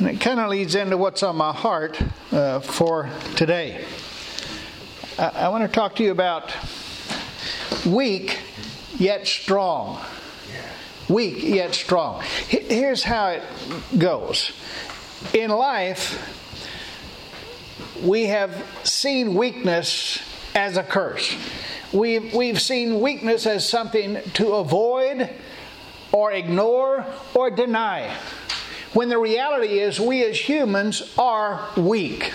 [0.00, 2.00] And it kind of leads into what's on my heart
[2.32, 3.84] uh, for today.
[5.18, 6.50] I, I want to talk to you about
[7.84, 8.38] weak
[8.96, 10.02] yet strong.
[11.10, 12.22] Weak yet strong.
[12.48, 13.42] Here's how it
[13.98, 14.52] goes.
[15.34, 16.18] In life,
[18.02, 20.18] we have seen weakness
[20.54, 21.36] as a curse.
[21.92, 25.28] We've, we've seen weakness as something to avoid
[26.10, 27.04] or ignore
[27.34, 28.16] or deny.
[28.92, 32.32] When the reality is, we as humans are weak.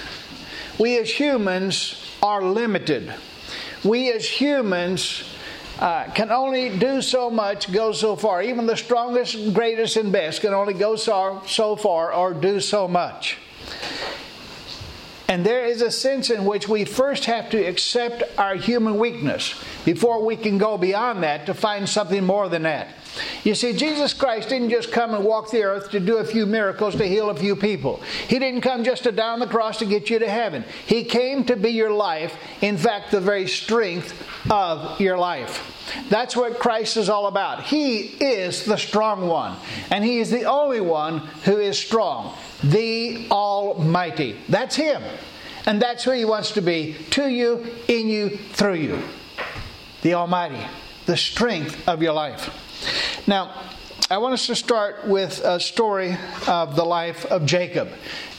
[0.79, 3.13] We as humans are limited.
[3.83, 5.35] We as humans
[5.79, 8.41] uh, can only do so much, go so far.
[8.41, 12.87] Even the strongest, greatest, and best can only go so, so far or do so
[12.87, 13.37] much.
[15.27, 19.61] And there is a sense in which we first have to accept our human weakness
[19.83, 22.89] before we can go beyond that to find something more than that.
[23.43, 26.45] You see, Jesus Christ didn't just come and walk the earth to do a few
[26.45, 28.01] miracles to heal a few people.
[28.27, 30.65] He didn't come just to die on the cross to get you to heaven.
[30.85, 34.13] He came to be your life, in fact, the very strength
[34.49, 35.71] of your life.
[36.09, 37.63] That's what Christ is all about.
[37.63, 39.55] He is the strong one,
[39.91, 44.37] and He is the only one who is strong, the Almighty.
[44.49, 45.01] That's Him.
[45.67, 48.99] And that's who He wants to be to you, in you, through you.
[50.01, 50.63] The Almighty,
[51.05, 52.49] the strength of your life.
[53.27, 53.59] Now,
[54.11, 56.15] I want us to start with a story
[56.47, 57.89] of the life of Jacob.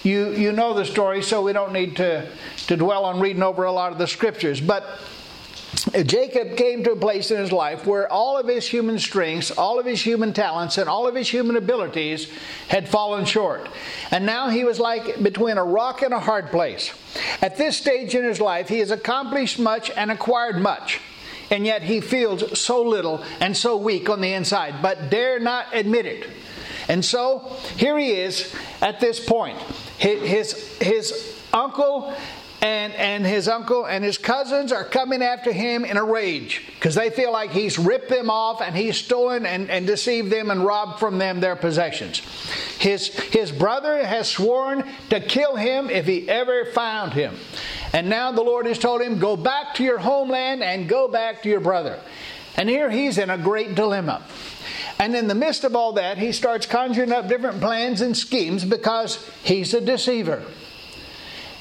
[0.05, 2.28] You, you know the story, so we don't need to,
[2.69, 4.61] to dwell on reading over a lot of the scriptures.
[4.61, 5.01] But
[6.05, 9.81] Jacob came to a place in his life where all of his human strengths, all
[9.81, 12.31] of his human talents, and all of his human abilities
[12.69, 13.69] had fallen short.
[14.12, 16.93] And now he was like between a rock and a hard place.
[17.43, 21.00] At this stage in his life, he has accomplished much and acquired much
[21.50, 25.66] and yet he feels so little and so weak on the inside, but dare not
[25.72, 26.28] admit it.
[26.88, 29.58] And so here he is at this point.
[29.98, 32.14] His, his, uncle
[32.67, 36.97] and, and his uncle and his cousins are coming after him in a rage because
[36.97, 40.65] they feel like he's ripped them off and he's stolen and, and deceived them and
[40.65, 42.19] robbed from them their possessions.
[42.81, 47.37] His, his brother has sworn to kill him if he ever found him.
[47.93, 51.43] And now the Lord has told him, Go back to your homeland and go back
[51.43, 52.00] to your brother.
[52.56, 54.25] And here he's in a great dilemma.
[54.98, 58.65] And in the midst of all that, he starts conjuring up different plans and schemes
[58.65, 60.43] because he's a deceiver.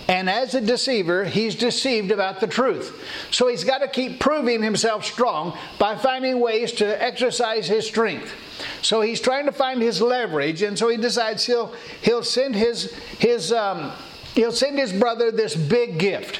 [0.07, 3.03] And as a deceiver, he's deceived about the truth.
[3.31, 8.31] So he's got to keep proving himself strong by finding ways to exercise his strength.
[8.81, 12.93] So he's trying to find his leverage, and so he decides he'll he'll send his
[13.19, 13.91] his um,
[14.35, 16.39] he'll send his brother this big gift,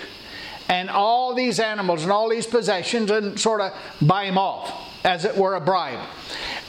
[0.70, 4.72] and all these animals and all these possessions, and sort of buy him off
[5.04, 6.00] as it were a bribe.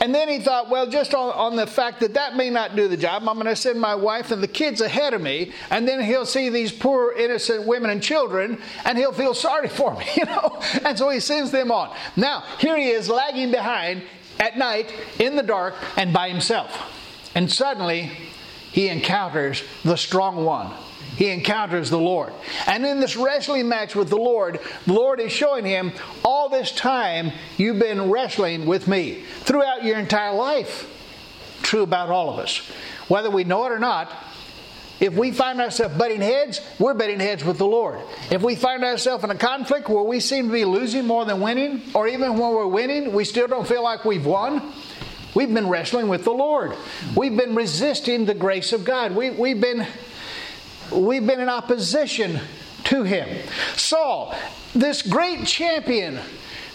[0.00, 2.86] And then he thought, well, just on, on the fact that that may not do
[2.86, 5.88] the job, I'm going to send my wife and the kids ahead of me, and
[5.88, 10.06] then he'll see these poor innocent women and children, and he'll feel sorry for me,
[10.16, 10.60] you know.
[10.84, 11.94] And so he sends them on.
[12.14, 14.02] Now here he is lagging behind
[14.38, 16.70] at night in the dark and by himself,
[17.34, 18.12] and suddenly
[18.72, 20.72] he encounters the strong one
[21.16, 22.32] he encounters the Lord.
[22.66, 25.92] And in this wrestling match with the Lord, the Lord is showing him
[26.24, 30.92] all this time you've been wrestling with me throughout your entire life.
[31.62, 32.58] True about all of us.
[33.08, 34.12] Whether we know it or not,
[35.00, 38.00] if we find ourselves butting heads, we're butting heads with the Lord.
[38.30, 41.40] If we find ourselves in a conflict where we seem to be losing more than
[41.40, 44.72] winning, or even when we're winning, we still don't feel like we've won,
[45.34, 46.74] we've been wrestling with the Lord.
[47.14, 49.14] We've been resisting the grace of God.
[49.14, 49.86] We, we've been
[50.92, 52.40] we've been in opposition
[52.84, 53.28] to him.
[53.76, 54.34] Saul,
[54.74, 56.18] this great champion,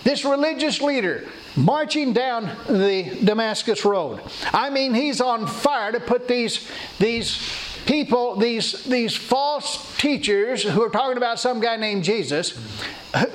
[0.04, 4.22] this religious leader, marching down the Damascus Road.
[4.54, 6.70] I mean, he's on fire to put these,
[7.00, 7.42] these
[7.86, 12.58] people, these, these false teachers who are talking about some guy named Jesus,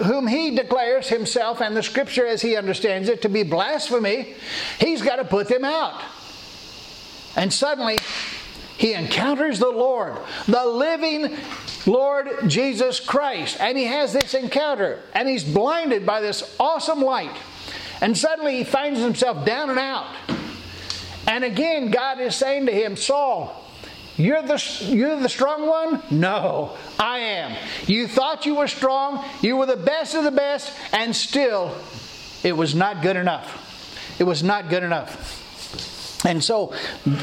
[0.04, 4.34] whom he declares himself and the scripture as he understands it to be blasphemy,
[4.80, 6.00] he's got to put them out.
[7.36, 7.98] And suddenly,
[8.76, 11.36] he encounters the Lord, the living
[11.86, 13.58] Lord Jesus Christ.
[13.60, 17.34] And he has this encounter, and he's blinded by this awesome light.
[18.00, 20.06] And suddenly he finds himself down and out.
[21.26, 23.64] And again, God is saying to him, Saul,
[24.16, 26.02] you're the, you're the strong one?
[26.10, 27.56] No, I am.
[27.86, 31.76] You thought you were strong, you were the best of the best, and still
[32.42, 33.62] it was not good enough.
[34.18, 35.42] It was not good enough.
[36.26, 36.74] And so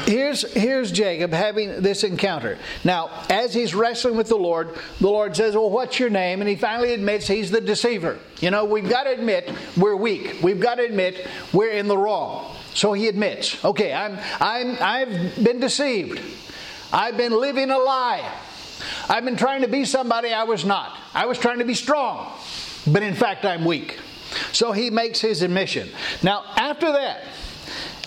[0.06, 2.56] here's, here's Jacob having this encounter.
[2.84, 6.40] Now, as he's wrestling with the Lord, the Lord says, Well, what's your name?
[6.40, 8.18] And he finally admits he's the deceiver.
[8.40, 10.38] You know, we've got to admit we're weak.
[10.42, 12.56] We've got to admit we're in the wrong.
[12.72, 16.22] So he admits, Okay, I'm, I'm, I've been deceived.
[16.90, 18.26] I've been living a lie.
[19.10, 20.98] I've been trying to be somebody I was not.
[21.12, 22.32] I was trying to be strong,
[22.86, 23.98] but in fact, I'm weak.
[24.52, 25.90] So he makes his admission.
[26.22, 27.24] Now, after that,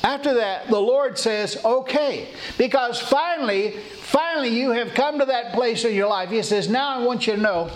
[0.03, 2.27] after that, the Lord says, okay,
[2.57, 6.29] because finally, finally you have come to that place in your life.
[6.29, 7.71] He says, now I want you to know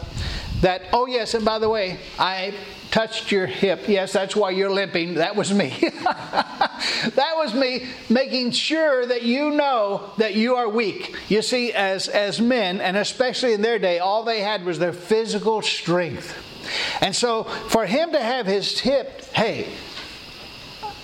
[0.62, 2.54] that, oh, yes, and by the way, I
[2.92, 3.88] touched your hip.
[3.88, 5.16] Yes, that's why you're limping.
[5.16, 5.70] That was me.
[6.02, 11.16] that was me making sure that you know that you are weak.
[11.30, 14.94] You see, as, as men, and especially in their day, all they had was their
[14.94, 16.38] physical strength.
[17.02, 19.68] And so for him to have his hip, hey,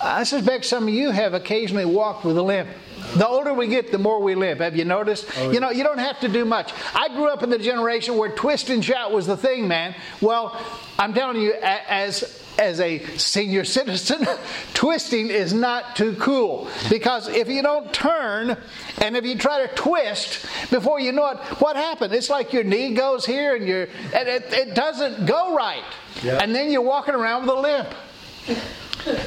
[0.00, 2.68] I suspect some of you have occasionally walked with a limp.
[3.16, 4.60] The older we get, the more we limp.
[4.60, 5.26] Have you noticed?
[5.38, 6.72] Oh, you know, you don't have to do much.
[6.94, 9.94] I grew up in the generation where twist and shout was the thing, man.
[10.20, 10.60] Well,
[10.98, 14.26] I'm telling you, as as a senior citizen,
[14.74, 16.68] twisting is not too cool.
[16.90, 18.56] Because if you don't turn
[19.00, 22.12] and if you try to twist, before you know it, what happened?
[22.12, 25.84] It's like your knee goes here and, you and it, it doesn't go right.
[26.22, 26.40] Yeah.
[26.42, 27.88] And then you're walking around with a limp.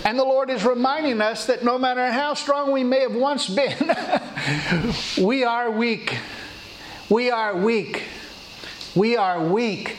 [0.03, 3.47] And the Lord is reminding us that no matter how strong we may have once
[3.47, 3.95] been,
[5.25, 6.17] we are weak.
[7.09, 8.03] We are weak.
[8.95, 9.97] We are weak.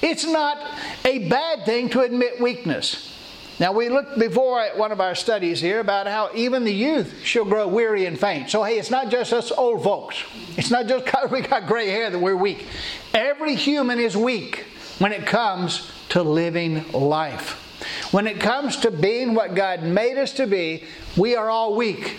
[0.00, 0.58] It's not
[1.04, 3.14] a bad thing to admit weakness.
[3.60, 7.24] Now, we looked before at one of our studies here about how even the youth
[7.24, 8.50] shall grow weary and faint.
[8.50, 10.22] So, hey, it's not just us old folks.
[10.56, 12.66] It's not just because we got gray hair that we're weak.
[13.12, 14.66] Every human is weak
[15.00, 17.67] when it comes to living life.
[18.10, 20.84] When it comes to being what God made us to be,
[21.16, 22.16] we are all weak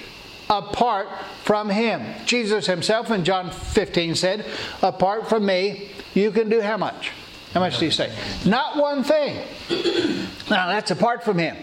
[0.49, 1.07] apart
[1.43, 2.03] from Him.
[2.25, 4.45] Jesus Himself in John 15 said,
[4.81, 7.11] Apart from me, you can do how much?
[7.53, 8.11] How much do you say?
[8.45, 9.45] Not one thing.
[10.49, 11.55] Now, that's apart from Him.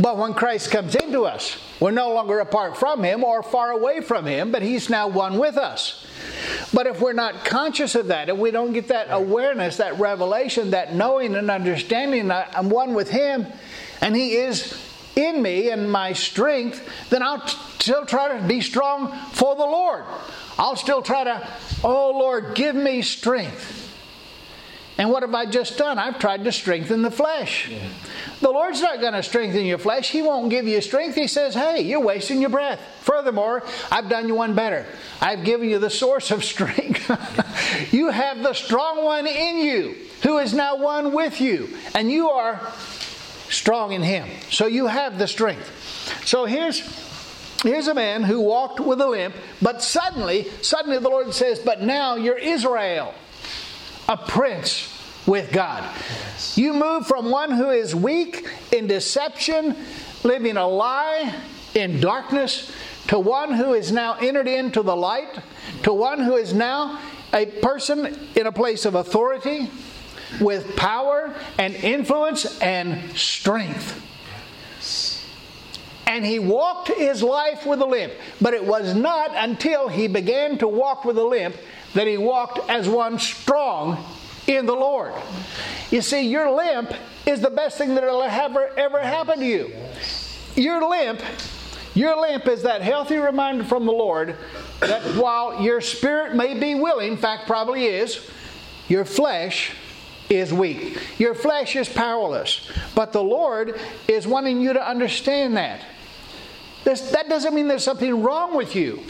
[0.00, 4.00] But when Christ comes into us, we're no longer apart from Him or far away
[4.00, 6.06] from Him, but He's now one with us.
[6.72, 10.70] But if we're not conscious of that, if we don't get that awareness, that revelation,
[10.70, 13.46] that knowing and understanding that I'm one with Him
[14.00, 14.82] and He is
[15.16, 20.04] in me and my strength, then I'll still try to be strong for the Lord.
[20.58, 21.48] I'll still try to,
[21.82, 23.85] oh Lord, give me strength.
[24.98, 25.98] And what have I just done?
[25.98, 27.68] I've tried to strengthen the flesh.
[27.68, 27.86] Yeah.
[28.40, 30.10] The Lord's not going to strengthen your flesh.
[30.10, 31.14] He won't give you strength.
[31.14, 32.80] He says, hey, you're wasting your breath.
[33.00, 33.62] Furthermore,
[33.92, 34.86] I've done you one better.
[35.20, 37.10] I've given you the source of strength.
[37.92, 41.68] you have the strong one in you who is now one with you.
[41.94, 42.60] And you are
[43.50, 44.28] strong in him.
[44.50, 45.70] So you have the strength.
[46.24, 47.04] So here's
[47.62, 51.82] here's a man who walked with a limp, but suddenly, suddenly the Lord says, But
[51.82, 53.14] now you're Israel
[54.08, 54.92] a prince
[55.26, 55.82] with God.
[55.82, 56.56] Yes.
[56.56, 59.76] You move from one who is weak in deception,
[60.22, 61.34] living a lie
[61.74, 62.72] in darkness,
[63.08, 65.38] to one who is now entered into the light,
[65.82, 67.00] to one who is now
[67.32, 69.70] a person in a place of authority
[70.40, 74.02] with power and influence and strength.
[76.06, 78.12] And he walked his life with a limp.
[78.40, 81.56] But it was not until he began to walk with a limp
[81.96, 84.04] that he walked as one strong
[84.46, 85.14] in the Lord.
[85.90, 86.92] You see, your limp
[87.24, 89.72] is the best thing that will ever, ever happen to you.
[90.54, 91.22] Your limp,
[91.94, 94.36] your limp is that healthy reminder from the Lord
[94.80, 98.20] that while your spirit may be willing, in fact, probably is,
[98.88, 99.72] your flesh
[100.28, 101.00] is weak.
[101.18, 102.70] Your flesh is powerless.
[102.94, 105.80] But the Lord is wanting you to understand that.
[106.84, 109.02] This, that doesn't mean there's something wrong with you.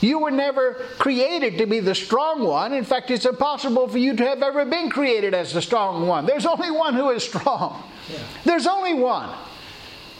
[0.00, 2.72] You were never created to be the strong one.
[2.72, 6.26] In fact, it's impossible for you to have ever been created as the strong one.
[6.26, 7.82] There's only one who is strong.
[8.10, 8.18] Yeah.
[8.44, 9.30] There's only one.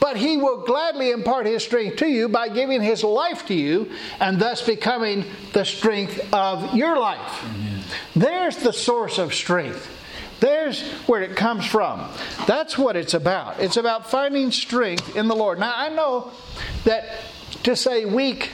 [0.00, 3.90] But he will gladly impart his strength to you by giving his life to you
[4.20, 7.44] and thus becoming the strength of your life.
[7.44, 7.82] Amen.
[8.14, 9.88] There's the source of strength.
[10.38, 12.08] There's where it comes from.
[12.46, 13.58] That's what it's about.
[13.58, 15.58] It's about finding strength in the Lord.
[15.58, 16.30] Now, I know
[16.84, 17.18] that
[17.62, 18.50] to say weak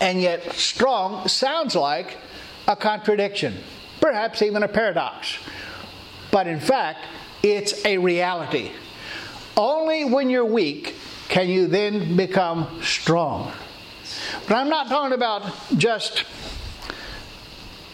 [0.00, 2.16] and yet strong sounds like
[2.66, 3.54] a contradiction,
[4.00, 5.38] perhaps even a paradox.
[6.30, 7.04] But in fact,
[7.42, 8.70] it's a reality.
[9.56, 10.94] Only when you're weak
[11.28, 13.52] can you then become strong.
[14.48, 16.24] But I'm not talking about just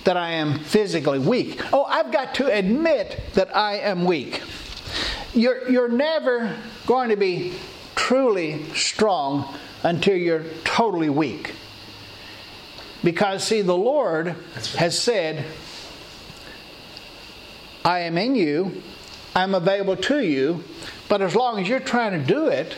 [0.05, 1.61] that I am physically weak.
[1.73, 4.41] Oh, I've got to admit that I am weak.
[5.35, 7.55] You're, you're never going to be
[7.97, 11.53] truly strong until you're totally weak.
[13.05, 14.29] Because, see, the Lord
[14.77, 15.45] has said,
[17.85, 18.83] I am in you,
[19.35, 20.65] I'm available to you,
[21.09, 22.75] but as long as you're trying to do it,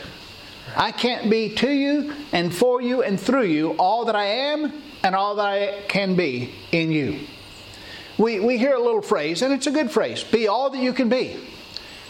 [0.75, 4.71] I can't be to you and for you and through you all that I am
[5.03, 7.21] and all that I can be in you.
[8.17, 10.93] We, we hear a little phrase, and it's a good phrase be all that you
[10.93, 11.39] can be.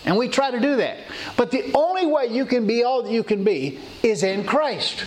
[0.09, 0.97] And we try to do that.
[1.37, 5.05] But the only way you can be all that you can be is in Christ.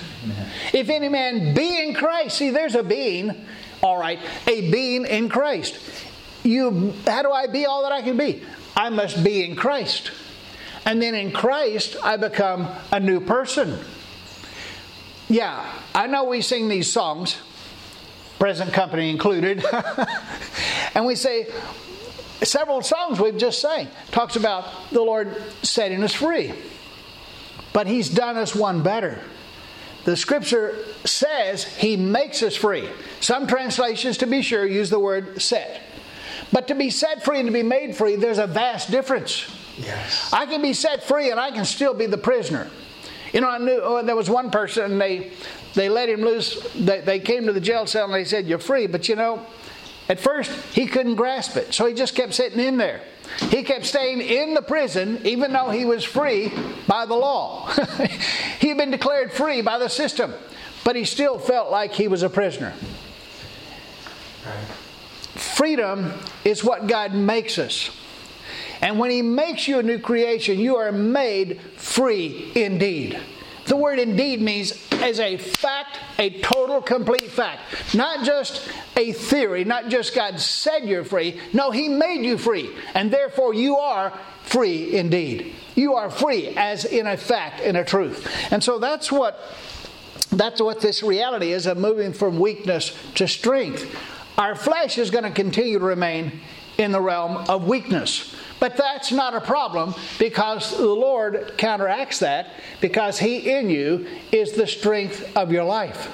[0.72, 3.44] If any man be in Christ, see, there's a being,
[3.82, 5.80] all right, a being in Christ.
[6.44, 8.44] You, how do I be all that I can be?
[8.76, 10.12] I must be in Christ.
[10.86, 13.80] And then in Christ, I become a new person.
[15.28, 17.38] Yeah, I know we sing these songs,
[18.38, 19.64] present company included,
[20.94, 21.48] and we say,
[22.44, 26.52] several songs we've just sang talks about the Lord setting us free.
[27.72, 29.18] But He's done us one better.
[30.04, 32.88] The scripture says He makes us free.
[33.20, 35.80] Some translations, to be sure, use the word set.
[36.52, 39.46] But to be set free and to be made free, there's a vast difference.
[39.78, 40.30] Yes.
[40.32, 42.68] I can be set free and I can still be the prisoner.
[43.32, 45.32] You know, I knew oh, there was one person, and they
[45.74, 46.60] they let him loose.
[46.74, 49.46] They, they came to the jail cell and they said, "You're free," but you know,
[50.12, 53.00] at first, he couldn't grasp it, so he just kept sitting in there.
[53.48, 56.52] He kept staying in the prison even though he was free
[56.86, 57.72] by the law.
[58.60, 60.34] he had been declared free by the system,
[60.84, 62.74] but he still felt like he was a prisoner.
[65.34, 66.12] Freedom
[66.44, 67.90] is what God makes us.
[68.82, 73.18] And when He makes you a new creation, you are made free indeed.
[73.66, 77.94] The word indeed means as a fact, a total, complete fact.
[77.94, 81.40] Not just a theory, not just God said you're free.
[81.52, 82.70] No, He made you free.
[82.94, 85.54] And therefore, you are free indeed.
[85.74, 88.28] You are free as in a fact, in a truth.
[88.52, 89.40] And so that's what.
[90.30, 93.94] That's what this reality is of moving from weakness to strength.
[94.38, 96.40] Our flesh is going to continue to remain
[96.78, 98.31] in the realm of weakness.
[98.62, 102.50] But that's not a problem because the Lord counteracts that
[102.80, 106.08] because He in you is the strength of your life.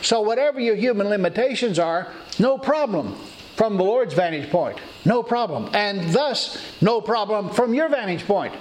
[0.00, 2.06] So, whatever your human limitations are,
[2.38, 3.16] no problem
[3.56, 4.78] from the Lord's vantage point.
[5.04, 5.70] No problem.
[5.74, 8.54] And thus, no problem from your vantage point.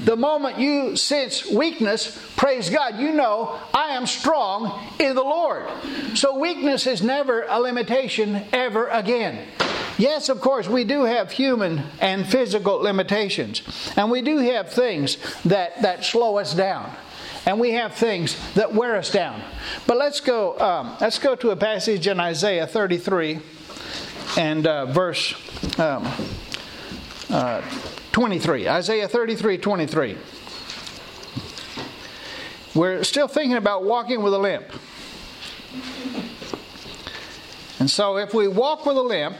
[0.00, 5.64] The moment you sense weakness, praise God, you know I am strong in the Lord.
[6.12, 9.46] So weakness is never a limitation ever again.
[9.98, 13.62] Yes, of course, we do have human and physical limitations,
[13.96, 16.90] and we do have things that, that slow us down.
[17.46, 19.42] And we have things that wear us down.
[19.86, 20.58] But let's go.
[20.58, 23.40] Um, let's go to a passage in Isaiah 33
[24.36, 25.34] and uh, verse
[25.78, 26.06] um,
[27.30, 27.62] uh,
[28.12, 28.68] 23.
[28.68, 30.18] Isaiah 33, 23.
[32.74, 34.66] We're still thinking about walking with a limp.
[37.80, 39.38] And so, if we walk with a limp,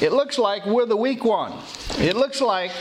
[0.00, 1.52] it looks like we're the weak one.
[1.98, 2.72] It looks like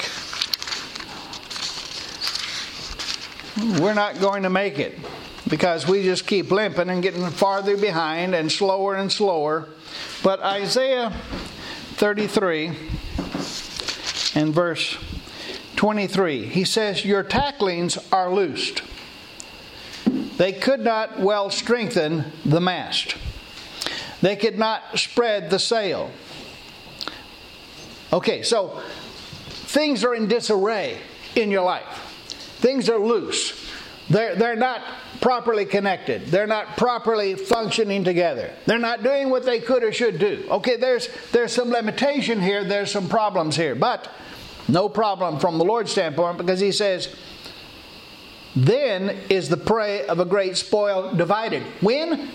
[3.80, 4.98] we're not going to make it
[5.48, 9.68] because we just keep limping and getting farther behind and slower and slower.
[10.24, 11.12] But Isaiah
[11.96, 12.68] 33
[14.36, 14.98] and verse
[15.76, 18.82] 23, he says, Your tacklings are loosed.
[20.38, 23.16] They could not well strengthen the mast,
[24.22, 26.10] they could not spread the sail.
[28.14, 28.80] Okay, so
[29.48, 31.00] things are in disarray
[31.36, 31.88] in your life.
[32.62, 33.60] Things are loose.
[34.08, 34.82] They're, they're not
[35.20, 36.28] properly connected.
[36.28, 38.54] They're not properly functioning together.
[38.68, 40.46] They're not doing what they could or should do.
[40.52, 44.12] Okay, there's, there's some limitation here, there's some problems here, but
[44.68, 47.16] no problem from the Lord's standpoint because He says,
[48.56, 51.64] then is the prey of a great spoil divided.
[51.82, 52.30] When?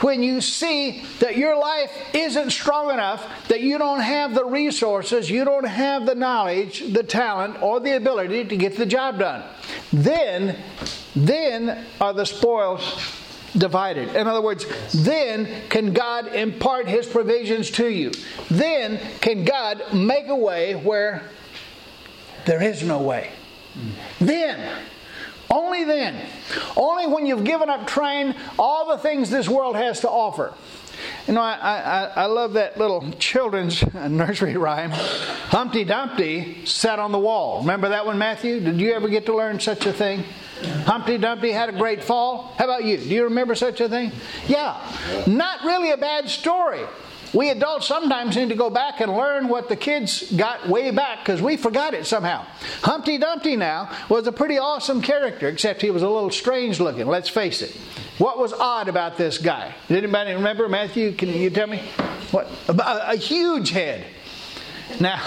[0.00, 5.30] When you see that your life isn't strong enough, that you don't have the resources,
[5.30, 9.44] you don't have the knowledge, the talent, or the ability to get the job done.
[9.92, 10.58] Then,
[11.14, 12.82] then are the spoils
[13.56, 14.16] divided.
[14.16, 18.10] In other words, then can God impart His provisions to you.
[18.50, 21.22] Then can God make a way where
[22.46, 23.30] there is no way.
[24.20, 24.84] Then
[25.54, 26.26] only then.
[26.76, 30.52] Only when you've given up trying all the things this world has to offer.
[31.26, 34.90] You know, I, I, I love that little children's nursery rhyme.
[34.90, 37.60] Humpty Dumpty sat on the wall.
[37.60, 38.60] Remember that one, Matthew?
[38.60, 40.24] Did you ever get to learn such a thing?
[40.84, 42.54] Humpty Dumpty had a great fall.
[42.56, 42.96] How about you?
[42.96, 44.12] Do you remember such a thing?
[44.46, 44.78] Yeah.
[45.26, 46.82] Not really a bad story.
[47.34, 51.24] We adults sometimes need to go back and learn what the kids got way back
[51.24, 52.46] because we forgot it somehow.
[52.82, 57.06] Humpty Dumpty now was a pretty awesome character, except he was a little strange looking,
[57.06, 57.76] let's face it.
[58.18, 59.74] What was odd about this guy?
[59.88, 61.12] Did anybody remember, Matthew?
[61.12, 61.78] Can you tell me?
[62.30, 62.48] What?
[62.68, 64.04] A, a huge head.
[65.00, 65.20] Now,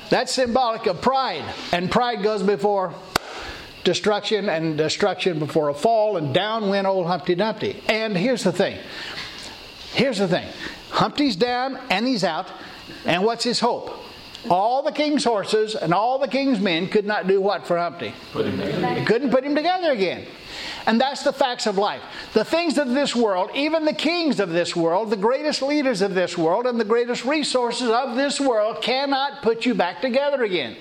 [0.10, 2.92] that's symbolic of pride, and pride goes before
[3.84, 7.80] destruction and destruction before a fall, and down went old Humpty Dumpty.
[7.88, 8.78] And here's the thing.
[9.92, 10.46] Here's the thing.
[10.90, 12.50] Humpty's down and he's out.
[13.04, 13.90] And what's his hope?
[14.48, 18.14] All the king's horses and all the king's men could not do what for Humpty?
[18.32, 19.04] Put him together.
[19.04, 20.26] Couldn't put him together again.
[20.86, 22.00] And that's the facts of life.
[22.32, 26.14] The things of this world, even the kings of this world, the greatest leaders of
[26.14, 30.76] this world, and the greatest resources of this world cannot put you back together again.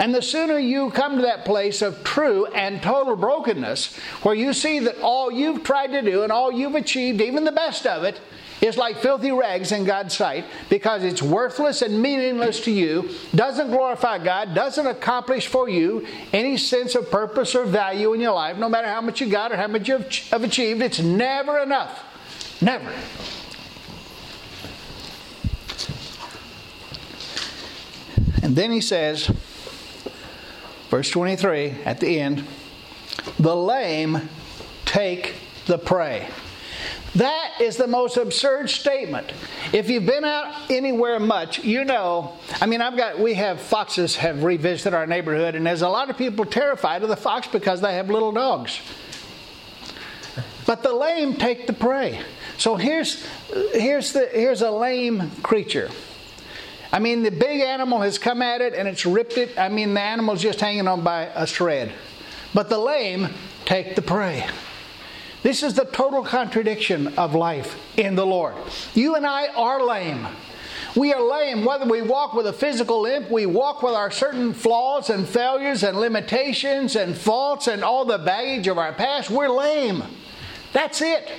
[0.00, 4.52] And the sooner you come to that place of true and total brokenness, where you
[4.52, 8.02] see that all you've tried to do and all you've achieved, even the best of
[8.02, 8.20] it,
[8.60, 13.68] is like filthy rags in God's sight because it's worthless and meaningless to you, doesn't
[13.68, 18.56] glorify God, doesn't accomplish for you any sense of purpose or value in your life,
[18.56, 20.82] no matter how much you got or how much you've achieved.
[20.82, 22.04] It's never enough.
[22.60, 22.92] Never.
[28.42, 29.30] And then he says,
[30.88, 32.44] verse 23 at the end,
[33.38, 34.28] the lame
[34.84, 35.34] take
[35.66, 36.28] the prey.
[37.14, 39.32] That is the most absurd statement.
[39.72, 42.34] If you've been out anywhere much, you know.
[42.60, 46.10] I mean, I've got we have foxes have revisited our neighborhood, and there's a lot
[46.10, 48.80] of people terrified of the fox because they have little dogs.
[50.66, 52.20] But the lame take the prey.
[52.58, 53.26] So here's
[53.72, 55.90] here's the here's a lame creature.
[56.92, 59.58] I mean, the big animal has come at it and it's ripped it.
[59.58, 61.92] I mean, the animal's just hanging on by a shred.
[62.54, 63.28] But the lame
[63.64, 64.46] take the prey.
[65.42, 68.54] This is the total contradiction of life in the Lord.
[68.94, 70.26] You and I are lame.
[70.96, 74.52] We are lame whether we walk with a physical limp, we walk with our certain
[74.52, 79.30] flaws and failures and limitations and faults and all the baggage of our past.
[79.30, 80.02] We're lame.
[80.72, 81.30] That's it.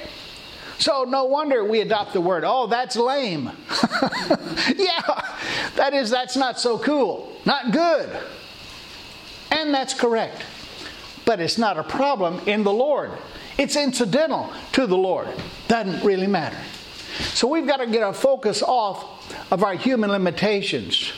[0.78, 3.52] So no wonder we adopt the word, oh, that's lame.
[4.78, 5.36] yeah,
[5.76, 7.36] that is, that's not so cool.
[7.46, 8.10] Not good.
[9.52, 10.42] And that's correct.
[11.26, 13.12] But it's not a problem in the Lord.
[13.60, 15.28] It's incidental to the Lord.
[15.68, 16.58] Doesn't really matter.
[17.34, 21.12] So we've got to get our focus off of our human limitations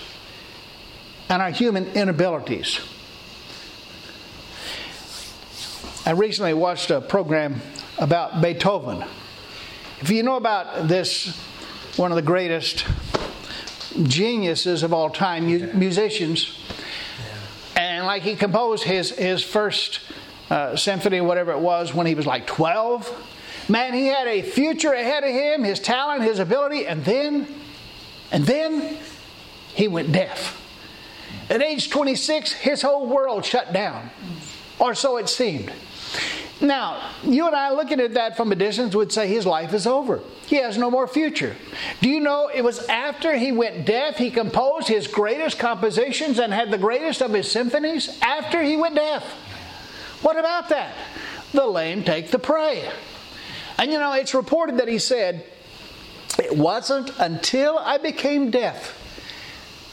[1.30, 2.80] and our human inabilities.
[6.04, 7.62] I recently watched a program
[8.00, 9.06] about Beethoven.
[10.00, 11.40] If you know about this,
[11.96, 12.88] one of the greatest
[14.02, 15.46] geniuses of all time,
[15.78, 16.58] musicians,
[17.76, 20.00] and like he composed his, his first
[20.52, 23.70] uh, symphony, whatever it was, when he was like 12.
[23.70, 27.48] Man, he had a future ahead of him, his talent, his ability, and then,
[28.34, 28.98] and then
[29.74, 30.58] he went deaf.
[31.50, 34.10] At age 26, his whole world shut down,
[34.78, 35.72] or so it seemed.
[36.60, 39.88] Now, you and I looking at that from a distance would say his life is
[39.88, 40.20] over.
[40.48, 41.56] He has no more future.
[42.02, 46.54] Do you know it was after he went deaf he composed his greatest compositions and
[46.54, 48.20] had the greatest of his symphonies?
[48.22, 49.24] After he went deaf.
[50.22, 50.96] What about that?
[51.54, 52.90] The lame take the prey.
[53.78, 55.46] And you know, it's reported that he said,
[56.38, 58.98] It wasn't until I became deaf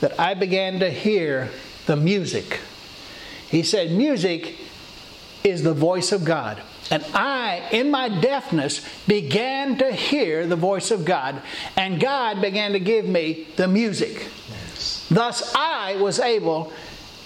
[0.01, 1.51] that I began to hear
[1.87, 2.61] the music.
[3.49, 4.57] He said, Music
[5.43, 6.62] is the voice of God.
[6.91, 11.43] And I, in my deafness, began to hear the voice of God,
[11.77, 14.29] and God began to give me the music.
[14.49, 15.07] Yes.
[15.11, 16.73] Thus, I was able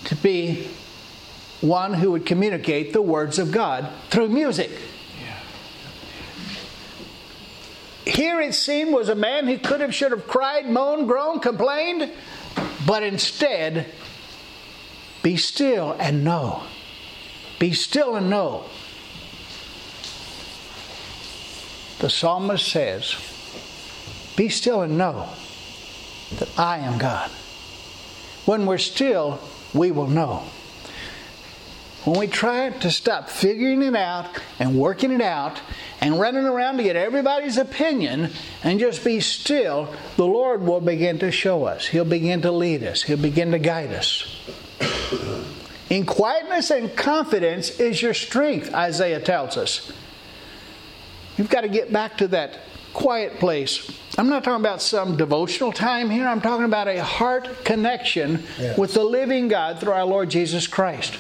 [0.05, 0.69] to be
[1.63, 4.71] one who would communicate the words of God through music.
[8.05, 12.11] Here it seemed was a man who could have, should have cried, moaned, groaned, complained,
[12.85, 13.87] but instead,
[15.23, 16.65] be still and know.
[17.61, 18.65] Be still and know.
[22.01, 23.15] The psalmist says,
[24.37, 25.29] Be still and know
[26.41, 27.31] that I am God.
[28.45, 29.39] When we're still,
[29.73, 30.43] we will know.
[32.05, 34.27] When we try to stop figuring it out
[34.59, 35.61] and working it out
[36.01, 38.31] and running around to get everybody's opinion
[38.65, 41.87] and just be still, the Lord will begin to show us.
[41.87, 43.03] He'll begin to lead us.
[43.03, 44.37] He'll begin to guide us.
[45.91, 49.93] In quietness and confidence is your strength, Isaiah tells us.
[51.37, 52.59] You've got to get back to that
[52.95, 53.91] quiet place.
[54.19, 56.27] I'm not talking about some devotional time here.
[56.27, 58.77] I'm talking about a heart connection yes.
[58.77, 61.17] with the living God through our Lord Jesus Christ.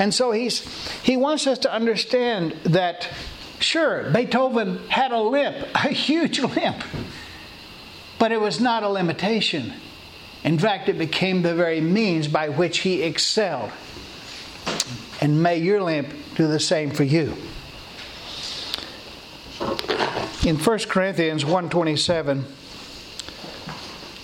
[0.00, 0.66] And so he's,
[1.02, 3.06] he wants us to understand that,
[3.60, 6.82] sure, Beethoven had a limp, a huge limp,
[8.18, 9.74] but it was not a limitation.
[10.42, 13.70] In fact, it became the very means by which he excelled.
[15.20, 17.34] And may your limp do the same for you.
[20.46, 22.46] In 1 Corinthians 127,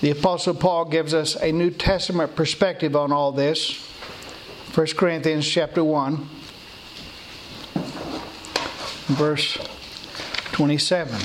[0.01, 3.87] the Apostle Paul gives us a New Testament perspective on all this.
[4.77, 6.17] 1 Corinthians chapter 1,
[9.07, 9.57] verse
[10.53, 11.19] 27.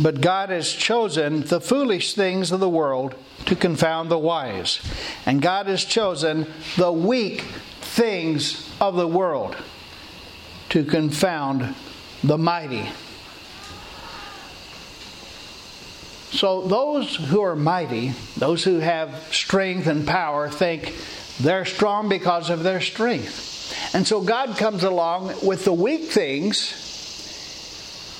[0.00, 3.16] But God has chosen the foolish things of the world
[3.46, 4.78] to confound the wise.
[5.26, 7.40] And God has chosen the weak
[7.80, 9.56] things of the world
[10.68, 11.74] to confound
[12.22, 12.92] the mighty.
[16.34, 20.92] So, those who are mighty, those who have strength and power, think
[21.38, 23.94] they're strong because of their strength.
[23.94, 26.80] And so, God comes along with the weak things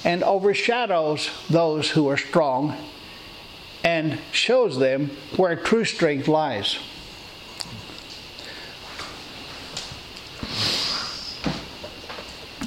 [0.05, 2.77] and overshadows those who are strong
[3.83, 6.79] and shows them where true strength lies.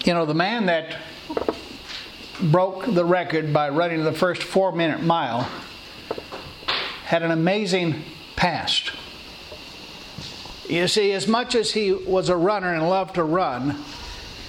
[0.03, 0.97] You know, the man that
[2.41, 5.49] broke the record by running the first four minute mile
[7.03, 8.03] had an amazing
[8.35, 8.91] past.
[10.67, 13.77] You see, as much as he was a runner and loved to run,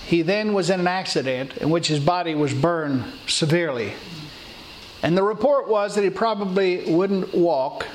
[0.07, 3.92] he then was in an accident in which his body was burned severely.
[5.03, 7.87] And the report was that he probably wouldn't walk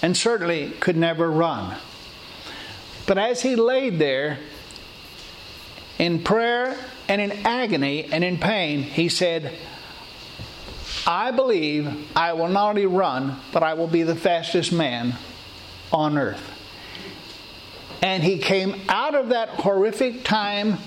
[0.00, 1.76] and certainly could never run.
[3.06, 4.38] But as he laid there
[5.98, 6.76] in prayer
[7.08, 9.52] and in agony and in pain, he said,
[11.06, 15.14] I believe I will not only run, but I will be the fastest man
[15.92, 16.52] on earth.
[18.02, 20.78] And he came out of that horrific time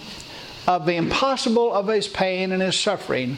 [0.67, 3.37] of the impossible of his pain and his suffering,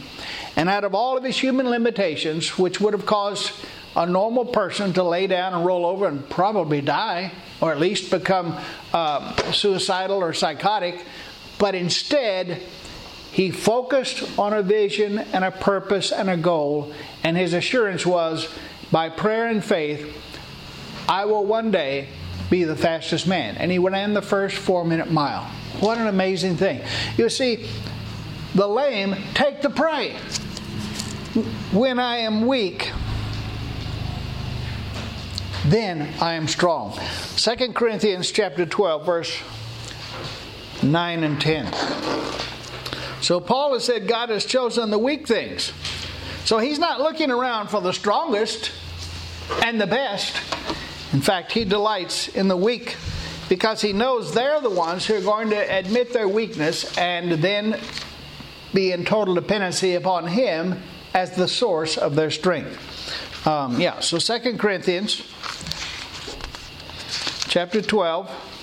[0.55, 3.53] and out of all of his human limitations, which would have caused
[3.95, 8.09] a normal person to lay down and roll over and probably die, or at least
[8.09, 8.57] become
[8.93, 11.05] uh, suicidal or psychotic,
[11.61, 12.59] but instead,
[13.31, 16.91] he focused on a vision and a purpose and a goal,
[17.23, 18.49] and his assurance was
[18.91, 20.11] by prayer and faith,
[21.07, 22.07] I will one day
[22.49, 23.57] be the fastest man.
[23.57, 25.43] And he ran the first four minute mile.
[25.81, 26.81] What an amazing thing.
[27.15, 27.67] You see,
[28.55, 30.15] the lame take the prey.
[31.71, 32.91] When I am weak,
[35.65, 36.97] then I am strong.
[37.35, 39.39] 2 Corinthians chapter 12, verse
[40.83, 41.73] 9 and 10.
[43.21, 45.73] So Paul has said God has chosen the weak things.
[46.43, 48.71] So he's not looking around for the strongest
[49.63, 50.35] and the best.
[51.13, 52.95] In fact, he delights in the weak
[53.47, 57.79] because he knows they're the ones who are going to admit their weakness and then
[58.73, 60.81] be in total dependency upon him
[61.13, 62.79] as the source of their strength.
[63.45, 65.21] Um, yeah, so Second Corinthians
[67.49, 68.60] chapter 12.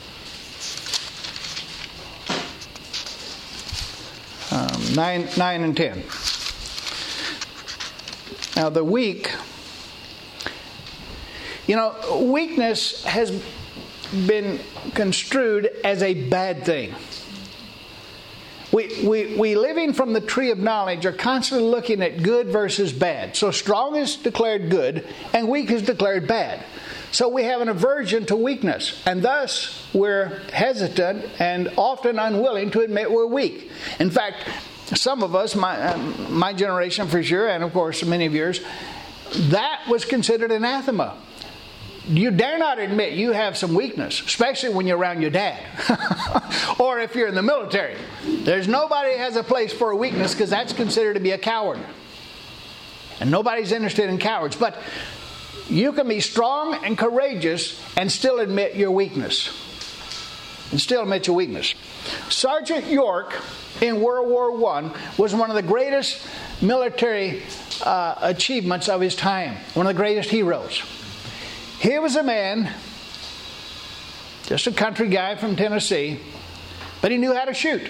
[4.94, 6.02] 9, 9 and 10.
[8.56, 9.30] Now, the weak
[11.68, 13.30] you know, weakness has
[14.26, 14.58] been
[14.94, 16.94] construed as a bad thing.
[18.72, 22.92] We, we, we living from the tree of knowledge are constantly looking at good versus
[22.92, 23.36] bad.
[23.36, 26.64] So strong is declared good and weak is declared bad.
[27.12, 32.80] So we have an aversion to weakness, and thus we're hesitant and often unwilling to
[32.80, 33.70] admit we're weak.
[33.98, 34.44] In fact,
[34.96, 35.96] some of us, my, uh,
[36.30, 38.60] my generation for sure, and of course many of yours,
[39.50, 41.16] that was considered anathema
[42.08, 45.62] you dare not admit you have some weakness, especially when you're around your dad
[46.78, 47.96] or if you're in the military.
[48.24, 51.78] There's nobody has a place for a weakness because that's considered to be a coward.
[53.20, 54.56] And nobody's interested in cowards.
[54.56, 54.78] But
[55.68, 59.67] you can be strong and courageous and still admit your weakness.
[60.70, 61.74] And still admit your weakness.
[62.28, 63.34] Sergeant York
[63.80, 66.26] in World War I was one of the greatest
[66.60, 67.42] military
[67.82, 70.82] uh, achievements of his time, one of the greatest heroes.
[71.80, 72.72] Here was a man,
[74.46, 76.20] just a country guy from Tennessee,
[77.00, 77.88] but he knew how to shoot.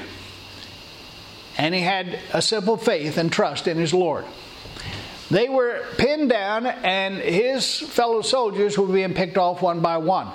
[1.57, 4.25] And he had a simple faith and trust in his Lord.
[5.31, 10.29] They were pinned down, and his fellow soldiers were being picked off one by one.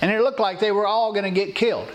[0.00, 1.88] And it looked like they were all going to get killed.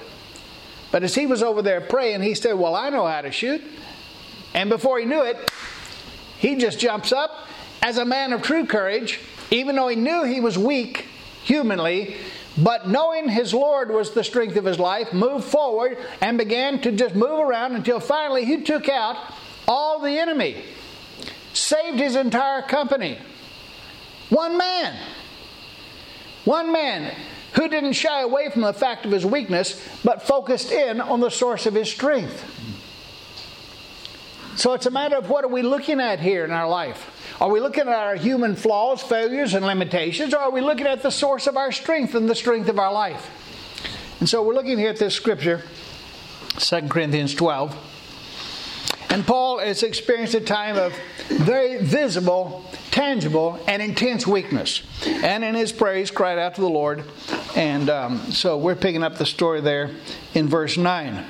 [0.92, 3.62] But as he was over there praying, he said, Well, I know how to shoot.
[4.54, 5.52] And before he knew it,
[6.38, 7.48] he just jumps up
[7.82, 9.20] as a man of true courage
[9.52, 11.06] even though he knew he was weak
[11.44, 12.16] humanly,
[12.58, 16.92] but knowing his Lord was the strength of his life, moved forward and began to
[16.92, 19.18] just move around until finally he took out
[19.68, 20.64] all the enemy,
[21.54, 23.20] saved his entire company.
[24.30, 24.98] One man.
[26.46, 27.16] One man
[27.56, 31.30] who didn't shy away from the fact of his weakness, but focused in on the
[31.30, 32.44] source of his strength.
[34.58, 37.12] So it's a matter of what are we looking at here in our life?
[37.42, 41.02] Are we looking at our human flaws, failures, and limitations, or are we looking at
[41.02, 43.30] the source of our strength and the strength of our life?
[44.20, 45.62] And so we're looking here at this scripture,
[46.58, 47.95] 2 Corinthians 12.
[49.10, 50.94] And Paul has experienced a time of
[51.30, 54.82] very visible, tangible, and intense weakness.
[55.06, 57.04] And in his praise, cried out to the Lord.
[57.56, 59.92] And um, so we're picking up the story there
[60.34, 61.26] in verse 9.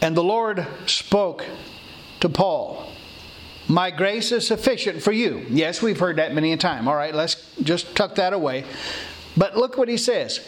[0.00, 1.44] And the Lord spoke
[2.20, 2.92] to Paul.
[3.66, 5.44] My grace is sufficient for you.
[5.50, 6.88] Yes, we've heard that many a time.
[6.88, 8.64] All right, let's just tuck that away.
[9.36, 10.40] But look what he says.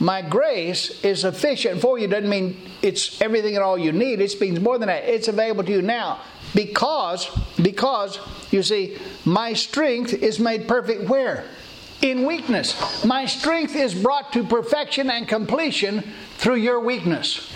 [0.00, 4.20] My grace is sufficient for you doesn't mean it's everything and all you need.
[4.20, 5.04] It means more than that.
[5.04, 6.20] It's available to you now
[6.54, 7.30] because
[7.60, 8.18] because
[8.50, 11.44] you see my strength is made perfect where?
[12.02, 13.04] In weakness.
[13.04, 16.02] My strength is brought to perfection and completion
[16.36, 17.50] through your weakness.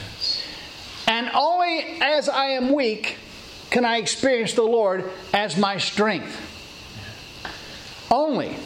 [1.06, 3.16] And only as I am weak
[3.70, 6.44] can I experience the Lord as my strength.
[8.10, 8.56] Only.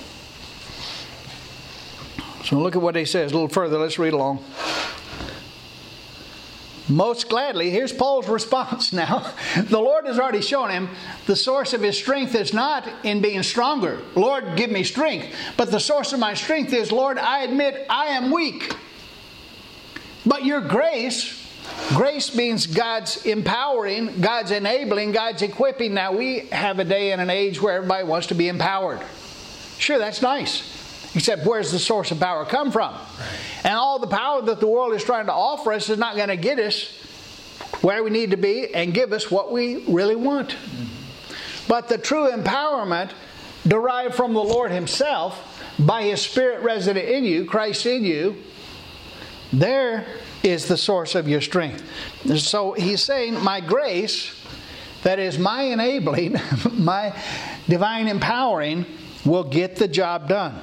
[2.44, 3.78] So look at what he says a little further.
[3.78, 4.44] Let's read along.
[6.88, 9.32] Most gladly, here's Paul's response now.
[9.56, 10.90] The Lord has already shown him
[11.26, 14.00] the source of his strength is not in being stronger.
[14.14, 15.34] Lord, give me strength.
[15.56, 18.74] But the source of my strength is, Lord, I admit I am weak.
[20.26, 21.40] But your grace
[21.90, 25.94] Grace means God's empowering, God's enabling, God's equipping.
[25.94, 29.00] Now, we have a day and an age where everybody wants to be empowered.
[29.78, 30.81] Sure, that's nice.
[31.14, 32.94] Except, where's the source of power come from?
[33.64, 36.28] And all the power that the world is trying to offer us is not going
[36.28, 36.98] to get us
[37.82, 40.56] where we need to be and give us what we really want.
[41.68, 43.10] But the true empowerment
[43.66, 45.48] derived from the Lord Himself
[45.78, 48.36] by His Spirit resident in you, Christ in you,
[49.52, 50.06] there
[50.42, 51.84] is the source of your strength.
[52.36, 54.34] So he's saying, My grace,
[55.02, 56.36] that is my enabling,
[56.72, 57.14] my
[57.68, 58.86] divine empowering,
[59.24, 60.60] will get the job done.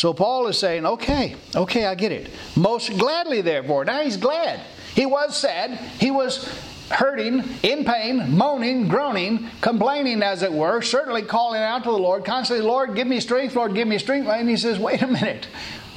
[0.00, 2.30] So Paul is saying, Okay, okay, I get it.
[2.56, 3.84] Most gladly, therefore.
[3.84, 4.60] Now he's glad.
[4.94, 5.72] He was sad.
[5.72, 6.48] He was
[6.90, 12.24] hurting, in pain, moaning, groaning, complaining, as it were, certainly calling out to the Lord,
[12.24, 14.26] constantly, Lord, give me strength, Lord, give me strength.
[14.26, 15.48] And he says, Wait a minute.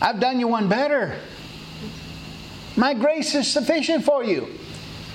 [0.01, 1.17] I've done you one better.
[2.75, 4.49] My grace is sufficient for you.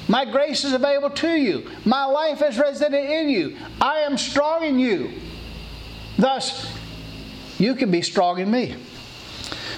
[0.09, 1.71] My grace is available to you.
[1.85, 3.59] My life is resident in you.
[3.83, 5.13] I am strong in you.
[6.17, 6.73] Thus,
[7.59, 8.77] you can be strong in me.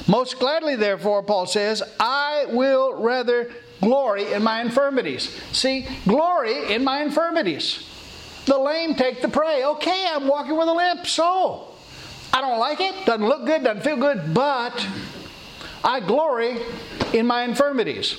[0.06, 5.30] Most gladly, therefore, Paul says, I will rather glory in my infirmities.
[5.52, 7.86] See, glory in my infirmities.
[8.46, 9.64] The lame take the prey.
[9.64, 11.68] Okay, I'm walking with a limp, so
[12.32, 14.86] I don't like it, doesn't look good, doesn't feel good, but
[15.84, 16.58] I glory
[17.12, 18.16] in my infirmities.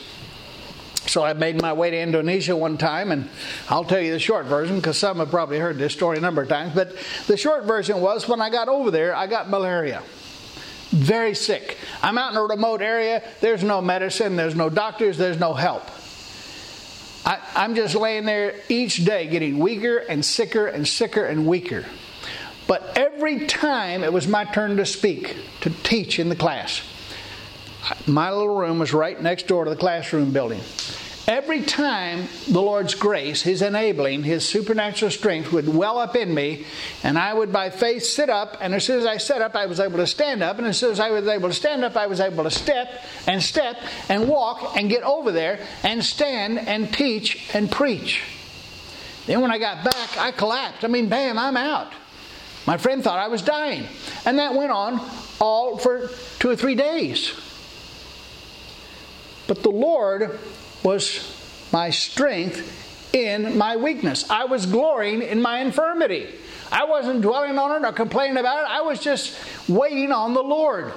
[1.11, 3.27] So I made my way to Indonesia one time, and
[3.67, 6.41] I'll tell you the short version because some have probably heard this story a number
[6.41, 6.73] of times.
[6.73, 6.95] But
[7.27, 10.03] the short version was when I got over there, I got malaria.
[10.91, 11.77] Very sick.
[12.01, 15.83] I'm out in a remote area, there's no medicine, there's no doctors, there's no help.
[17.25, 21.83] I, am just laying there each day getting weaker and sicker and sicker and weaker.
[22.67, 26.81] But every time it was my turn to speak, to teach in the class,
[28.07, 30.61] my little room was right next door to the classroom building.
[31.27, 36.65] Every time the Lord's grace, His enabling, His supernatural strength would well up in me,
[37.03, 39.67] and I would by faith sit up, and as soon as I sat up, I
[39.67, 41.95] was able to stand up, and as soon as I was able to stand up,
[41.95, 42.89] I was able to step
[43.27, 43.77] and step
[44.09, 48.23] and walk and get over there and stand and teach and preach.
[49.27, 50.83] Then when I got back, I collapsed.
[50.83, 51.93] I mean, bam, I'm out.
[52.65, 53.85] My friend thought I was dying.
[54.25, 54.99] And that went on
[55.39, 57.31] all for two or three days.
[59.47, 60.39] But the Lord
[60.83, 64.29] was my strength in my weakness.
[64.29, 66.29] I was glorying in my infirmity.
[66.71, 68.69] I wasn't dwelling on it or complaining about it.
[68.69, 70.93] I was just waiting on the Lord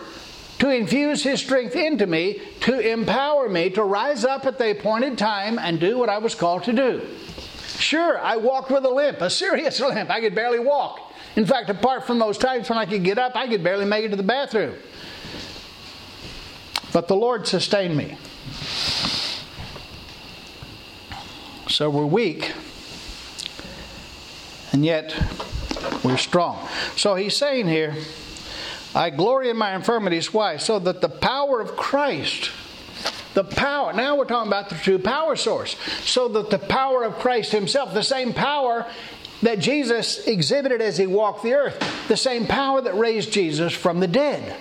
[0.61, 5.19] to infuse His strength into me, to empower me to rise up at the appointed
[5.19, 7.03] time and do what I was called to do.
[7.79, 10.11] Sure, I walked with a limp, a serious limp.
[10.11, 11.13] I could barely walk.
[11.35, 14.05] In fact, apart from those times when I could get up, I could barely make
[14.05, 14.77] it to the bathroom.
[16.93, 18.17] But the Lord sustained me.
[21.69, 22.53] So we're weak,
[24.73, 25.15] and yet
[26.05, 26.69] we're strong.
[26.97, 27.95] So he's saying here,
[28.95, 30.33] I glory in my infirmities.
[30.33, 30.59] Why?
[30.59, 32.51] So that the power of Christ,
[33.33, 37.15] the power, now we're talking about the true power source, so that the power of
[37.15, 38.87] Christ Himself, the same power
[39.43, 44.01] that Jesus exhibited as He walked the earth, the same power that raised Jesus from
[44.01, 44.55] the dead.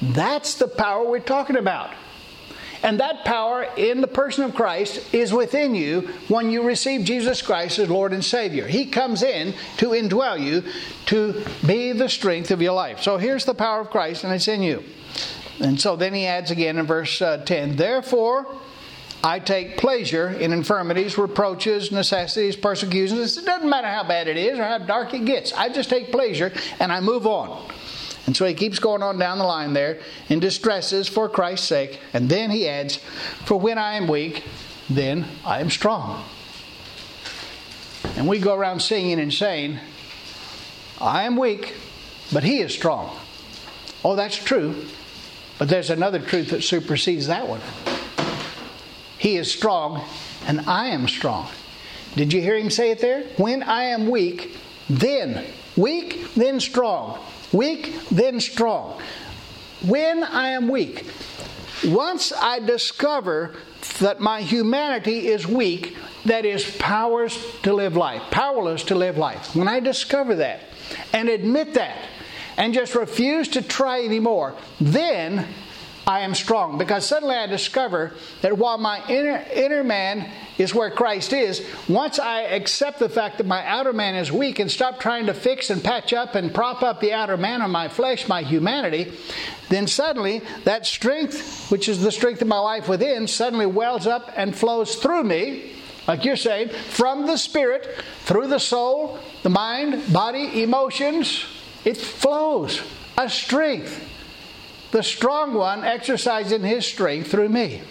[0.00, 1.90] That's the power we're talking about.
[2.82, 7.42] And that power in the person of Christ is within you when you receive Jesus
[7.42, 8.66] Christ as Lord and Savior.
[8.66, 10.62] He comes in to indwell you
[11.06, 13.00] to be the strength of your life.
[13.00, 14.84] So here's the power of Christ, and it's in you.
[15.60, 18.46] And so then he adds again in verse uh, 10 Therefore,
[19.24, 23.36] I take pleasure in infirmities, reproaches, necessities, persecutions.
[23.36, 25.52] It doesn't matter how bad it is or how dark it gets.
[25.52, 27.68] I just take pleasure and I move on.
[28.26, 32.00] And so he keeps going on down the line there in distresses for Christ's sake.
[32.12, 32.96] And then he adds,
[33.44, 34.42] For when I am weak,
[34.90, 36.24] then I am strong.
[38.16, 39.78] And we go around singing and saying,
[41.00, 41.74] I am weak,
[42.32, 43.16] but he is strong.
[44.04, 44.86] Oh, that's true.
[45.58, 47.60] But there's another truth that supersedes that one.
[49.18, 50.04] He is strong,
[50.46, 51.48] and I am strong.
[52.14, 53.22] Did you hear him say it there?
[53.36, 54.56] When I am weak,
[54.88, 55.44] then.
[55.76, 57.18] Weak, then strong.
[57.56, 59.00] Weak, then strong.
[59.86, 61.06] When I am weak.
[61.84, 63.54] Once I discover
[64.00, 69.56] that my humanity is weak, that is powerless to live life, powerless to live life.
[69.56, 70.60] When I discover that
[71.14, 71.96] and admit that
[72.58, 75.46] and just refuse to try anymore, then
[76.06, 76.78] I am strong.
[76.78, 82.20] Because suddenly I discover that while my inner, inner man is where Christ is, once
[82.20, 85.68] I accept the fact that my outer man is weak and stop trying to fix
[85.68, 89.12] and patch up and prop up the outer man of my flesh, my humanity,
[89.68, 94.30] then suddenly that strength, which is the strength of my life within, suddenly wells up
[94.36, 95.72] and flows through me
[96.06, 101.44] like you're saying, from the spirit, through the soul, the mind, body, emotions,
[101.84, 102.80] it flows.
[103.18, 104.08] A strength
[104.92, 107.82] the strong one exercising his strength through me.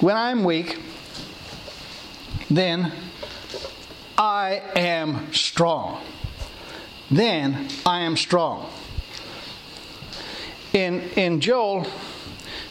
[0.00, 0.78] When I'm weak,
[2.50, 2.92] then
[4.18, 6.02] I am strong.
[7.10, 8.70] Then I am strong.
[10.72, 11.86] In, in Joel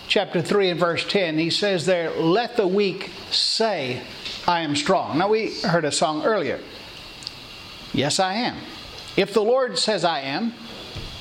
[0.08, 4.02] chapter 3 and verse 10, he says there, Let the weak say,
[4.48, 5.18] I am strong.
[5.18, 6.60] Now, we heard a song earlier.
[7.94, 8.58] Yes, I am.
[9.16, 10.54] If the Lord says I am,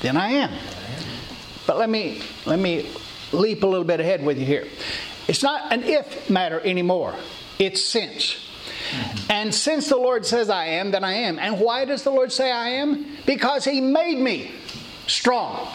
[0.01, 0.51] then I am.
[1.65, 2.89] But let me let me
[3.31, 4.67] leap a little bit ahead with you here.
[5.27, 7.15] It's not an if matter anymore.
[7.59, 8.37] It's since.
[9.29, 11.39] And since the Lord says I am, then I am.
[11.39, 13.17] And why does the Lord say I am?
[13.25, 14.51] Because He made me
[15.07, 15.67] strong.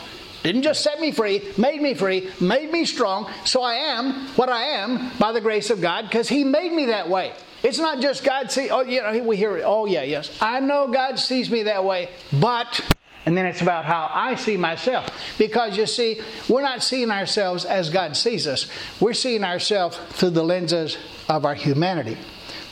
[0.42, 3.28] Didn't just set me free, made me free, made me strong.
[3.44, 6.86] So I am what I am by the grace of God because He made me
[6.86, 7.32] that way.
[7.62, 8.70] It's not just God see.
[8.70, 9.64] Oh, you know, we hear it.
[9.66, 10.30] Oh, yeah, yes.
[10.40, 12.80] I know God sees me that way, but
[13.26, 15.10] and then it's about how I see myself.
[15.36, 18.68] Because you see, we're not seeing ourselves as God sees us,
[19.00, 20.96] we're seeing ourselves through the lenses
[21.28, 22.16] of our humanity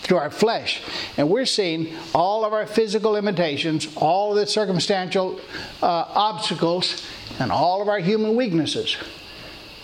[0.02, 0.82] through our flesh.
[1.16, 5.40] And we're seeing all of our physical limitations, all the circumstantial
[5.82, 7.04] uh, obstacles,
[7.40, 8.96] and all of our human weaknesses.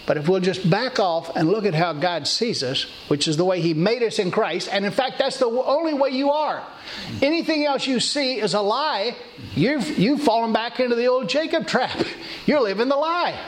[0.05, 3.37] But if we'll just back off and look at how God sees us, which is
[3.37, 6.31] the way He made us in Christ, and in fact, that's the only way you
[6.31, 6.67] are.
[7.21, 9.15] Anything else you see is a lie.
[9.55, 12.05] You've, you've fallen back into the old Jacob trap.
[12.47, 13.39] You're living the lie.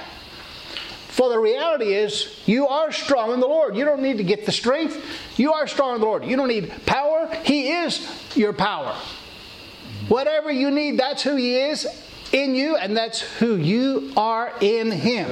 [1.08, 3.76] For the reality is, you are strong in the Lord.
[3.76, 5.00] You don't need to get the strength.
[5.36, 6.24] You are strong in the Lord.
[6.24, 7.32] You don't need power.
[7.44, 8.04] He is
[8.36, 8.96] your power.
[10.08, 11.86] Whatever you need, that's who He is
[12.32, 15.30] in you, and that's who you are in Him.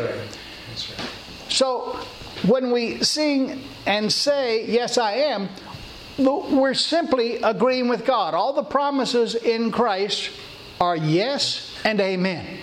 [1.53, 1.99] So
[2.47, 5.49] when we sing and say, Yes, I am,
[6.19, 8.35] we're simply agreeing with God.
[8.35, 10.31] All the promises in Christ
[10.81, 12.59] are yes and amen.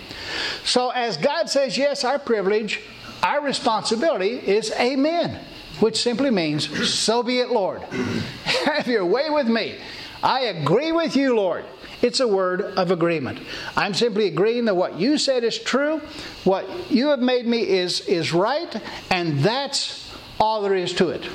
[0.64, 2.82] So as God says yes, our privilege,
[3.24, 5.40] our responsibility is amen,
[5.80, 7.82] which simply means, So be it, Lord.
[8.66, 9.78] Have your way with me.
[10.22, 11.66] I agree with you, Lord.
[12.02, 13.40] It's a word of agreement.
[13.76, 16.02] I'm simply agreeing that what you said is true,
[16.44, 18.74] what you have made me is, is right,
[19.10, 20.10] and that's
[20.40, 21.28] all there is to it.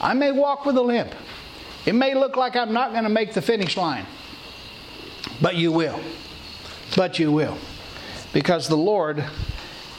[0.00, 1.14] I may walk with a limp.
[1.86, 4.06] It may look like I'm not going to make the finish line,
[5.40, 6.00] but you will.
[6.94, 7.56] But you will.
[8.32, 9.24] Because the Lord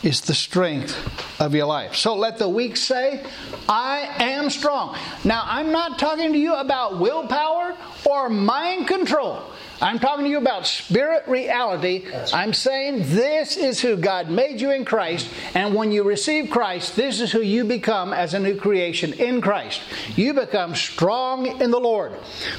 [0.04, 1.96] is the strength of your life.
[1.96, 3.26] So let the weak say,
[3.68, 4.98] I am strong.
[5.24, 7.76] Now, I'm not talking to you about willpower
[8.06, 9.50] or mind control.
[9.82, 12.06] I'm talking to you about spirit reality.
[12.32, 16.96] I'm saying this is who God made you in Christ, and when you receive Christ,
[16.96, 19.82] this is who you become as a new creation in Christ.
[20.16, 22.14] You become strong in the Lord.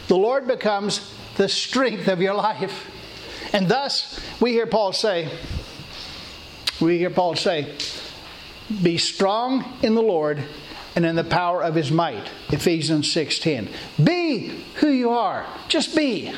[0.09, 2.90] The Lord becomes the strength of your life.
[3.55, 5.30] And thus, we hear Paul say,
[6.85, 7.74] we hear Paul say,
[8.82, 10.43] Be strong in the Lord
[10.97, 12.30] and in the power of his might.
[12.51, 13.68] Ephesians 6:10.
[14.03, 15.47] Be who you are.
[15.68, 16.32] Just be.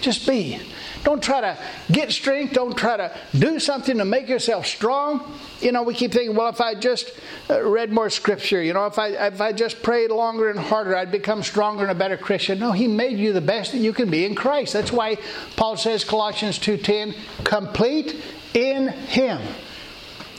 [0.00, 0.60] Just be.
[1.04, 1.58] Don't try to
[1.92, 2.52] get strength.
[2.52, 5.38] Don't try to do something to make yourself strong.
[5.60, 7.12] You know, we keep thinking, well, if I just
[7.48, 10.96] uh, read more scripture, you know, if I if I just prayed longer and harder,
[10.96, 12.58] I'd become stronger and a better Christian.
[12.58, 14.72] No, He made you the best that you can be in Christ.
[14.72, 15.18] That's why
[15.54, 18.20] Paul says, Colossians two ten, complete
[18.54, 19.40] in Him.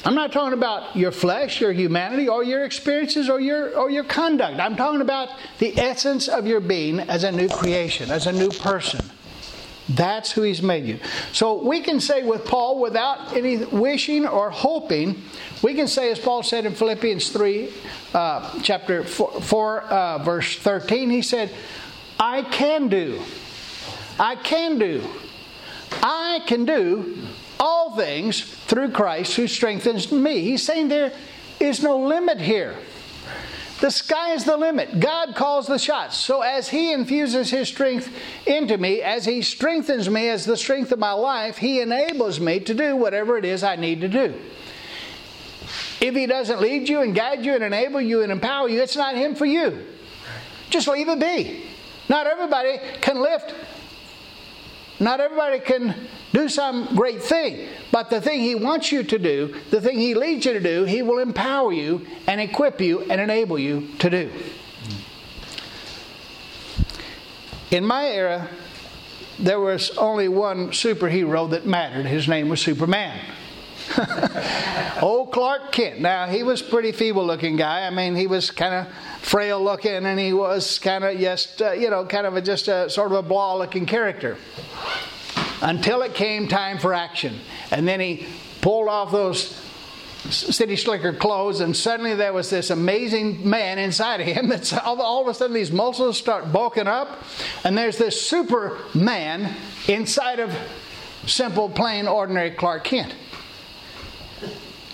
[0.07, 4.05] I'm not talking about your flesh, your humanity, or your experiences, or your or your
[4.05, 4.57] conduct.
[4.57, 5.27] I'm talking about
[5.59, 9.03] the essence of your being as a new creation, as a new person.
[9.89, 10.99] That's who He's made you.
[11.33, 15.23] So we can say with Paul, without any wishing or hoping,
[15.61, 17.73] we can say, as Paul said in Philippians 3,
[18.13, 21.51] uh, chapter 4, 4 uh, verse 13, he said,
[22.17, 23.21] I can do,
[24.17, 25.05] I can do,
[26.01, 27.27] I can do
[27.59, 30.41] all things through Christ who strengthens me.
[30.41, 31.13] He's saying there
[31.59, 32.75] is no limit here.
[33.79, 34.99] The sky is the limit.
[34.99, 36.17] God calls the shots.
[36.17, 38.11] So as He infuses His strength
[38.47, 42.59] into me, as He strengthens me as the strength of my life, He enables me
[42.61, 44.33] to do whatever it is I need to do.
[46.01, 48.97] If He doesn't lead you and guide you and enable you and empower you, it's
[48.97, 49.85] not Him for you.
[50.71, 51.63] Just leave it be.
[52.09, 53.53] Not everybody can lift
[54.99, 55.95] not everybody can
[56.33, 60.13] do some great thing, but the thing He wants you to do, the thing He
[60.13, 64.09] leads you to do, He will empower you and equip you and enable you to
[64.09, 64.31] do.
[67.71, 68.49] In my era,
[69.39, 72.05] there was only one superhero that mattered.
[72.05, 73.19] His name was Superman.
[75.01, 76.01] Old Clark Kent.
[76.01, 77.85] Now, he was pretty feeble looking guy.
[77.85, 81.71] I mean, he was kind of frail looking and he was kind of just, uh,
[81.71, 84.37] you know, kind of a, just a sort of a blah looking character
[85.61, 87.39] until it came time for action.
[87.71, 88.27] And then he
[88.61, 89.61] pulled off those
[90.29, 95.01] city slicker clothes, and suddenly there was this amazing man inside of him that's all,
[95.01, 97.23] all of a sudden these muscles start bulking up,
[97.63, 99.55] and there's this superman
[99.87, 100.55] inside of
[101.25, 103.15] simple, plain, ordinary Clark Kent.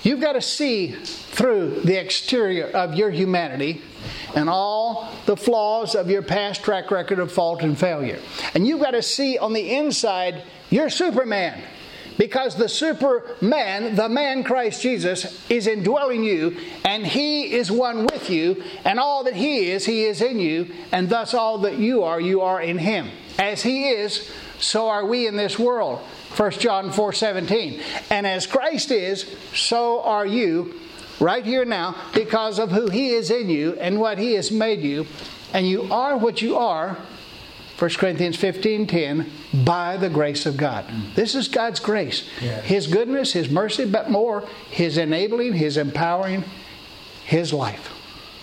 [0.04, 3.82] You've got to see through the exterior of your humanity
[4.36, 8.20] and all the flaws of your past track record of fault and failure.
[8.54, 11.62] And you've got to see on the inside your Superman.
[12.18, 18.30] Because the Superman, the man Christ Jesus, is indwelling you, and He is one with
[18.30, 22.04] you, and all that He is, He is in you, and thus all that you
[22.04, 23.10] are, you are in Him.
[23.40, 26.02] As He is, so are we in this world.
[26.36, 27.82] 1 John 4 17.
[28.10, 30.74] And as Christ is, so are you
[31.20, 34.82] right here now because of who He is in you and what He has made
[34.82, 35.06] you.
[35.54, 36.98] And you are what you are,
[37.78, 39.32] 1 Corinthians 15 10,
[39.64, 40.86] by the grace of God.
[41.16, 42.28] This is God's grace.
[42.42, 42.66] Yes.
[42.66, 46.44] His goodness, His mercy, but more, His enabling, His empowering,
[47.26, 47.92] His life.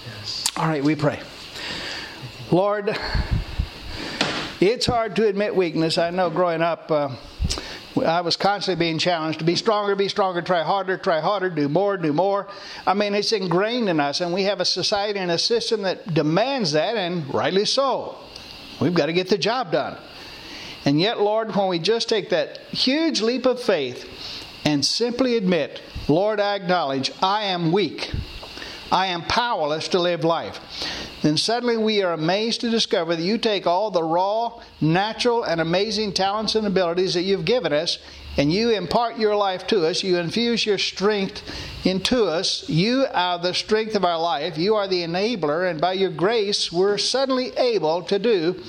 [0.06, 0.46] Yes.
[0.56, 1.20] All right, we pray.
[2.52, 2.96] Lord,
[4.60, 5.98] it's hard to admit weakness.
[5.98, 7.10] I know growing up, uh,
[7.96, 11.68] I was constantly being challenged to be stronger, be stronger, try harder, try harder, do
[11.68, 12.46] more, do more.
[12.86, 16.14] I mean, it's ingrained in us, and we have a society and a system that
[16.14, 18.16] demands that, and rightly so.
[18.80, 19.98] We've got to get the job done.
[20.84, 24.08] And yet, Lord, when we just take that huge leap of faith
[24.64, 28.12] and simply admit, Lord, I acknowledge I am weak,
[28.92, 30.60] I am powerless to live life
[31.22, 35.60] then suddenly we are amazed to discover that you take all the raw, natural, and
[35.60, 37.98] amazing talents and abilities that you've given us,
[38.36, 40.02] and you impart your life to us.
[40.02, 41.42] You infuse your strength
[41.84, 42.68] into us.
[42.68, 44.56] You are the strength of our life.
[44.56, 48.62] You are the enabler, and by your grace, we're suddenly able to do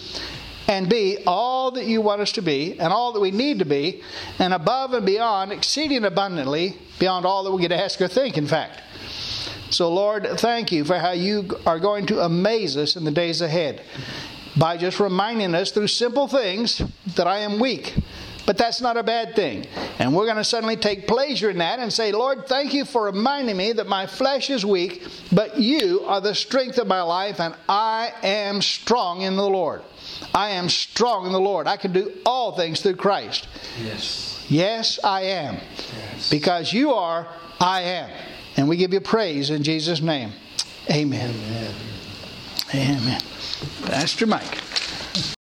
[0.68, 3.66] and be all that you want us to be and all that we need to
[3.66, 4.02] be,
[4.40, 8.48] and above and beyond, exceeding abundantly beyond all that we could ask or think, in
[8.48, 8.82] fact.
[9.72, 13.42] So, Lord, thank you for how you are going to amaze us in the days
[13.42, 13.82] ahead
[14.58, 16.82] by just reminding us through simple things
[17.16, 17.96] that I am weak.
[18.46, 19.66] But that's not a bad thing.
[20.00, 23.04] And we're going to suddenly take pleasure in that and say, Lord, thank you for
[23.06, 27.40] reminding me that my flesh is weak, but you are the strength of my life,
[27.40, 29.84] and I am strong in the Lord.
[30.34, 31.68] I am strong in the Lord.
[31.68, 33.48] I can do all things through Christ.
[33.82, 34.46] Yes.
[34.50, 35.56] Yes, I am.
[35.56, 36.30] Yes.
[36.30, 37.28] Because you are,
[37.60, 38.10] I am.
[38.58, 40.32] And we give you praise in Jesus' name.
[40.90, 41.30] Amen.
[41.30, 41.76] Amen.
[42.74, 43.22] Amen.
[43.84, 44.71] Pastor Mike.